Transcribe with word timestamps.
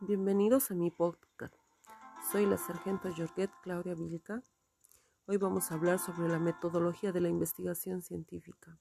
Bienvenidos 0.00 0.70
a 0.70 0.74
mi 0.74 0.92
podcast. 0.92 1.52
Soy 2.30 2.46
la 2.46 2.56
sargento 2.56 3.12
Jorget 3.12 3.50
Claudia 3.64 3.96
Vilca. 3.96 4.44
Hoy 5.26 5.38
vamos 5.38 5.72
a 5.72 5.74
hablar 5.74 5.98
sobre 5.98 6.28
la 6.28 6.38
metodología 6.38 7.10
de 7.10 7.20
la 7.20 7.28
investigación 7.28 8.00
científica. 8.00 8.78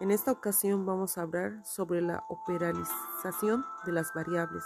En 0.00 0.10
esta 0.10 0.32
ocasión 0.32 0.86
vamos 0.86 1.18
a 1.18 1.22
hablar 1.22 1.62
sobre 1.66 2.00
la 2.00 2.24
operalización 2.30 3.66
de 3.84 3.92
las 3.92 4.14
variables, 4.14 4.64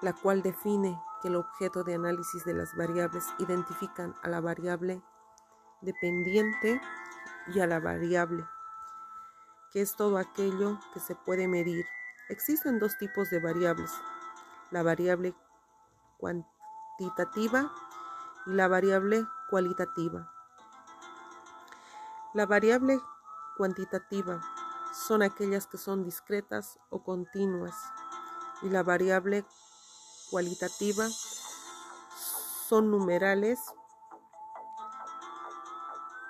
la 0.00 0.14
cual 0.14 0.40
define 0.40 0.98
que 1.20 1.28
el 1.28 1.36
objeto 1.36 1.84
de 1.84 1.96
análisis 1.96 2.46
de 2.46 2.54
las 2.54 2.74
variables 2.74 3.26
identifican 3.38 4.14
a 4.22 4.30
la 4.30 4.40
variable 4.40 5.02
dependiente 5.82 6.80
y 7.48 7.60
a 7.60 7.66
la 7.66 7.80
variable, 7.80 8.46
que 9.70 9.82
es 9.82 9.94
todo 9.94 10.16
aquello 10.16 10.78
que 10.94 11.00
se 11.00 11.14
puede 11.14 11.48
medir 11.48 11.84
Existen 12.30 12.78
dos 12.78 12.96
tipos 12.96 13.28
de 13.28 13.40
variables, 13.40 13.90
la 14.70 14.84
variable 14.84 15.34
cuantitativa 16.16 17.72
y 18.46 18.52
la 18.52 18.68
variable 18.68 19.26
cualitativa. 19.50 20.32
La 22.32 22.46
variable 22.46 23.00
cuantitativa 23.56 24.40
son 24.94 25.22
aquellas 25.22 25.66
que 25.66 25.76
son 25.76 26.04
discretas 26.04 26.78
o 26.90 27.02
continuas 27.02 27.74
y 28.62 28.68
la 28.68 28.84
variable 28.84 29.44
cualitativa 30.30 31.08
son 32.68 32.92
numerales 32.92 33.58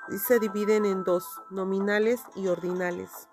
y 0.09 0.17
se 0.17 0.39
dividen 0.39 0.87
en 0.87 1.05
dos, 1.05 1.27
nominales 1.51 2.23
y 2.35 2.49
ordinales. 2.49 3.30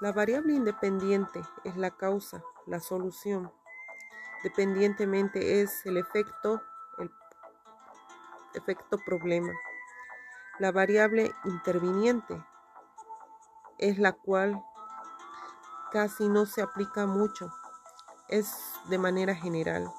La 0.00 0.12
variable 0.12 0.52
independiente 0.52 1.42
es 1.64 1.76
la 1.76 1.90
causa, 1.90 2.44
la 2.66 2.78
solución. 2.78 3.52
Dependientemente 4.44 5.60
es 5.60 5.84
el 5.86 5.96
efecto, 5.96 6.62
el 6.98 7.10
efecto 8.54 8.98
problema. 9.04 9.52
La 10.60 10.70
variable 10.70 11.32
interviniente 11.44 12.40
es 13.78 13.98
la 13.98 14.12
cual 14.12 14.62
casi 15.90 16.28
no 16.28 16.46
se 16.46 16.62
aplica 16.62 17.06
mucho, 17.06 17.52
es 18.28 18.56
de 18.88 18.98
manera 18.98 19.34
general. 19.34 19.92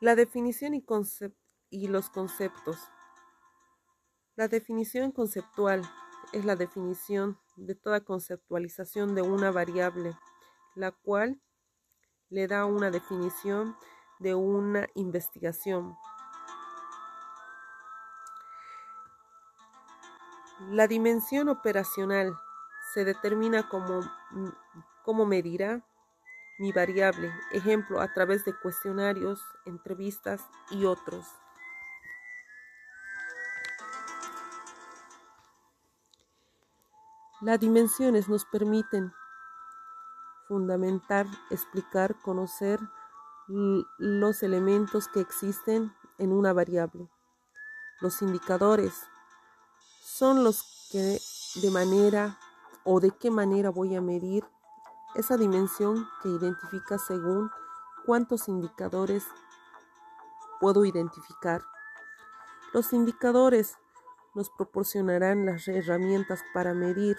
La 0.00 0.16
definición 0.16 0.74
y, 0.74 0.84
y 1.70 1.86
los 1.86 2.10
conceptos. 2.10 2.78
La 4.34 4.48
definición 4.48 5.12
conceptual 5.12 5.88
es 6.32 6.44
la 6.44 6.56
definición 6.56 7.38
de 7.56 7.74
toda 7.74 8.00
conceptualización 8.00 9.14
de 9.14 9.22
una 9.22 9.50
variable, 9.50 10.16
la 10.74 10.92
cual 10.92 11.40
le 12.30 12.46
da 12.48 12.66
una 12.66 12.90
definición 12.90 13.76
de 14.18 14.34
una 14.34 14.88
investigación. 14.94 15.96
La 20.70 20.86
dimensión 20.86 21.48
operacional 21.48 22.32
se 22.92 23.04
determina 23.04 23.68
como, 23.68 24.00
como 25.04 25.26
medirá 25.26 25.84
mi 26.58 26.72
variable, 26.72 27.32
ejemplo, 27.52 28.00
a 28.00 28.12
través 28.12 28.44
de 28.44 28.54
cuestionarios, 28.54 29.42
entrevistas 29.66 30.46
y 30.70 30.84
otros. 30.84 31.26
Las 37.44 37.60
dimensiones 37.60 38.26
nos 38.30 38.46
permiten 38.46 39.12
fundamentar, 40.48 41.26
explicar, 41.50 42.18
conocer 42.22 42.80
los 43.98 44.42
elementos 44.42 45.08
que 45.08 45.20
existen 45.20 45.94
en 46.16 46.32
una 46.32 46.54
variable. 46.54 47.06
Los 48.00 48.22
indicadores 48.22 48.94
son 50.00 50.42
los 50.42 50.88
que 50.90 51.20
de 51.60 51.70
manera 51.70 52.38
o 52.82 52.98
de 52.98 53.10
qué 53.10 53.30
manera 53.30 53.68
voy 53.68 53.94
a 53.94 54.00
medir 54.00 54.42
esa 55.14 55.36
dimensión 55.36 56.08
que 56.22 56.30
identifica 56.30 56.96
según 56.96 57.50
cuántos 58.06 58.48
indicadores 58.48 59.26
puedo 60.60 60.86
identificar. 60.86 61.62
Los 62.72 62.94
indicadores 62.94 63.76
nos 64.34 64.48
proporcionarán 64.48 65.44
las 65.44 65.68
herramientas 65.68 66.42
para 66.54 66.72
medir 66.72 67.18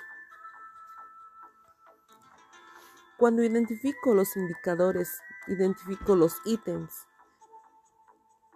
Cuando 3.18 3.44
identifico 3.44 4.14
los 4.14 4.36
indicadores, 4.36 5.22
identifico 5.48 6.18
los 6.18 6.36
ítems, 6.44 6.92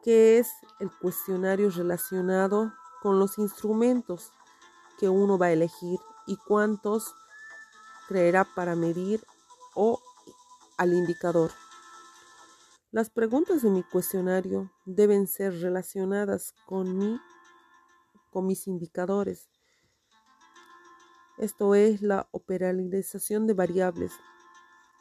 que 0.03 0.37
es 0.37 0.51
el 0.81 0.91
cuestionario 0.91 1.69
relacionado 1.69 2.73
con 3.01 3.19
los 3.19 3.37
instrumentos 3.37 4.33
que 4.97 5.07
uno 5.07 5.37
va 5.37 5.45
a 5.45 5.51
elegir 5.53 5.97
y 6.27 6.35
cuántos 6.35 7.15
creerá 8.09 8.43
para 8.43 8.75
medir 8.75 9.23
o 9.75 10.01
al 10.77 10.93
indicador. 10.93 11.51
Las 12.91 13.09
preguntas 13.09 13.61
de 13.61 13.69
mi 13.69 13.83
cuestionario 13.83 14.69
deben 14.85 15.27
ser 15.27 15.53
relacionadas 15.61 16.53
con, 16.65 16.97
mi, 16.97 17.17
con 18.29 18.45
mis 18.45 18.67
indicadores. 18.67 19.47
Esto 21.37 21.75
es 21.75 22.01
la 22.01 22.27
operalización 22.31 23.47
de 23.47 23.53
variables 23.53 24.11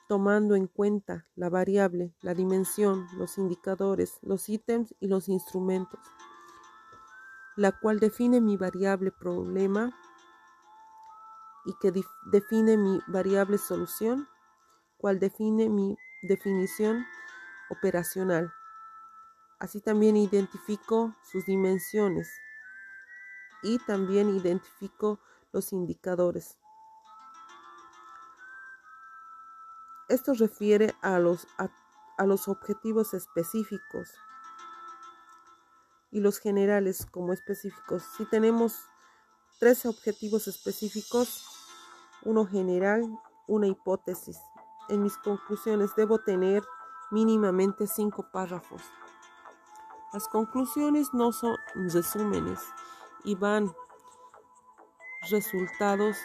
tomando 0.09 0.57
en 0.57 0.67
cuenta 0.67 1.27
la 1.37 1.51
variable, 1.51 2.15
la 2.23 2.35
dimensión, 2.35 3.07
los 3.19 3.37
indicadores, 3.37 4.19
los 4.23 4.49
ítems 4.49 4.95
y 5.01 5.07
los 5.07 5.29
instrumentos, 5.29 6.01
la 7.57 7.73
cual 7.73 8.01
define 8.01 8.41
mi 8.41 8.57
variable 8.57 9.13
problema 9.13 9.95
y 11.67 11.75
que 11.81 11.93
define 12.33 12.79
mi 12.79 13.01
variable 13.07 13.59
solución, 13.59 14.27
cual 14.97 15.21
define 15.21 15.69
mi 15.69 15.97
definición 16.23 17.05
operacional. 17.69 18.51
Así 19.59 19.81
también 19.83 20.17
identifico 20.17 21.15
sus 21.23 21.45
dimensiones 21.45 22.31
y 23.63 23.79
también 23.81 24.35
identifico 24.35 25.21
los 25.53 25.73
indicadores. 25.73 26.57
Esto 30.09 30.33
refiere 30.33 30.95
a 31.03 31.19
los, 31.19 31.47
a, 31.59 32.25
los 32.25 32.49
objetivos 32.49 33.13
específicos 33.13 34.15
y 36.11 36.21
los 36.21 36.39
generales 36.39 37.05
como 37.05 37.35
específicos. 37.35 38.03
Si 38.17 38.25
tenemos 38.25 38.87
tres 39.59 39.85
objetivos 39.85 40.49
específicos, 40.49 41.45
uno 42.25 42.47
general, 42.47 43.05
una 43.47 43.67
hipótesis. 43.67 44.39
En 44.89 45.03
mis 45.03 45.19
conclusiones 45.19 45.95
debo 45.95 46.19
tener 46.19 46.65
mínimamente 47.11 47.87
cinco 47.87 48.31
párrafos. 48.33 48.81
Las 50.15 50.27
conclusiones 50.29 51.13
no 51.13 51.33
son 51.33 51.55
resúmenes 51.75 52.61
y 53.25 53.35
van 53.35 53.71
resultados 55.31 56.17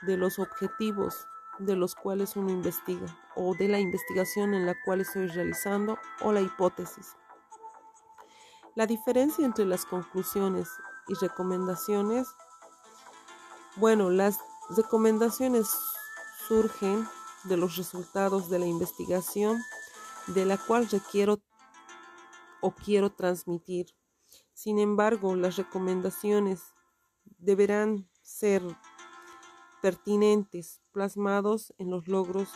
de 0.00 0.16
los 0.16 0.38
objetivos 0.38 1.26
de 1.58 1.76
los 1.76 1.94
cuales 1.94 2.36
uno 2.36 2.50
investiga 2.50 3.06
o 3.36 3.54
de 3.54 3.68
la 3.68 3.80
investigación 3.80 4.54
en 4.54 4.66
la 4.66 4.74
cual 4.84 5.00
estoy 5.00 5.26
realizando 5.26 5.98
o 6.22 6.32
la 6.32 6.40
hipótesis. 6.40 7.16
La 8.74 8.86
diferencia 8.86 9.44
entre 9.44 9.64
las 9.64 9.84
conclusiones 9.84 10.68
y 11.08 11.14
recomendaciones, 11.14 12.28
bueno, 13.76 14.10
las 14.10 14.38
recomendaciones 14.76 15.68
surgen 16.46 17.08
de 17.44 17.56
los 17.56 17.76
resultados 17.76 18.48
de 18.50 18.58
la 18.58 18.66
investigación 18.66 19.60
de 20.28 20.44
la 20.44 20.58
cual 20.58 20.88
requiero 20.88 21.40
o 22.60 22.72
quiero 22.72 23.10
transmitir. 23.10 23.86
Sin 24.52 24.78
embargo, 24.78 25.34
las 25.36 25.56
recomendaciones 25.56 26.60
deberán 27.38 28.08
ser 28.22 28.62
pertinentes 29.80 30.80
plasmados 30.92 31.74
en 31.78 31.90
los 31.90 32.08
logros 32.08 32.50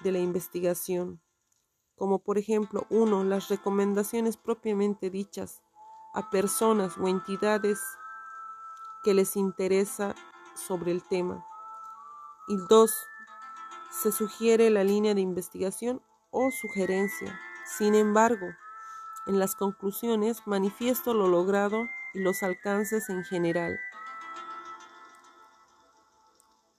de 0.00 0.12
la 0.12 0.18
investigación, 0.18 1.20
como 1.96 2.18
por 2.18 2.38
ejemplo, 2.38 2.86
uno, 2.90 3.24
las 3.24 3.48
recomendaciones 3.48 4.36
propiamente 4.36 5.10
dichas 5.10 5.62
a 6.14 6.30
personas 6.30 6.96
o 6.98 7.08
entidades 7.08 7.80
que 9.04 9.14
les 9.14 9.36
interesa 9.36 10.14
sobre 10.54 10.92
el 10.92 11.02
tema. 11.02 11.46
Y 12.48 12.56
dos, 12.68 12.94
se 13.90 14.12
sugiere 14.12 14.70
la 14.70 14.84
línea 14.84 15.14
de 15.14 15.20
investigación 15.20 16.02
o 16.30 16.50
sugerencia. 16.50 17.38
Sin 17.64 17.94
embargo, 17.94 18.46
en 19.26 19.38
las 19.38 19.54
conclusiones 19.56 20.46
manifiesto 20.46 21.14
lo 21.14 21.28
logrado 21.28 21.88
y 22.14 22.20
los 22.20 22.42
alcances 22.42 23.08
en 23.08 23.24
general. 23.24 23.78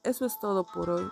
Eso 0.07 0.25
es 0.25 0.39
todo 0.39 0.63
por 0.63 0.89
hoy. 0.89 1.09